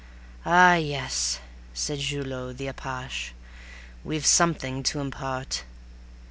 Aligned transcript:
"Ah, 0.47 0.77
yes," 0.77 1.37
said 1.75 1.99
Julot 1.99 2.57
the 2.57 2.65
apache, 2.65 3.33
"we've 4.03 4.25
something 4.25 4.81
to 4.81 4.99
impart. 4.99 5.63